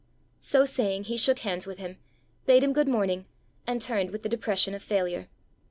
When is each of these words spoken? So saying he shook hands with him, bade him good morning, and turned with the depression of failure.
So 0.39 0.65
saying 0.65 1.03
he 1.03 1.15
shook 1.15 1.37
hands 1.41 1.67
with 1.67 1.77
him, 1.77 1.99
bade 2.47 2.63
him 2.63 2.73
good 2.73 2.87
morning, 2.87 3.27
and 3.67 3.79
turned 3.79 4.09
with 4.09 4.23
the 4.23 4.29
depression 4.29 4.73
of 4.73 4.81
failure. 4.81 5.27